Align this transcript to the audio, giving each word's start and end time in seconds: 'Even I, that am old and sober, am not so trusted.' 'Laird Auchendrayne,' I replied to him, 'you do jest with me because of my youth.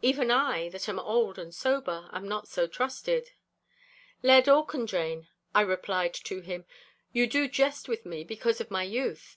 'Even 0.00 0.30
I, 0.30 0.70
that 0.70 0.88
am 0.88 0.98
old 0.98 1.38
and 1.38 1.54
sober, 1.54 2.08
am 2.14 2.26
not 2.26 2.48
so 2.48 2.66
trusted.' 2.66 3.32
'Laird 4.22 4.46
Auchendrayne,' 4.46 5.28
I 5.54 5.60
replied 5.60 6.14
to 6.14 6.40
him, 6.40 6.64
'you 7.12 7.26
do 7.26 7.46
jest 7.46 7.90
with 7.90 8.06
me 8.06 8.24
because 8.24 8.58
of 8.58 8.70
my 8.70 8.84
youth. 8.84 9.30